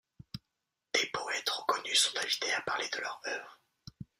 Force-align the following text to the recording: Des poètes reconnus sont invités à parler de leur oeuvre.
Des 0.95 1.05
poètes 1.13 1.47
reconnus 1.47 1.99
sont 1.99 2.17
invités 2.17 2.51
à 2.53 2.61
parler 2.61 2.89
de 2.91 2.97
leur 3.01 3.21
oeuvre. 3.27 3.59